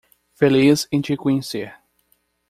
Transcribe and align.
Feliz 0.33 0.87
em 0.91 0.99
te 0.99 1.15
conhecer. 1.15 1.75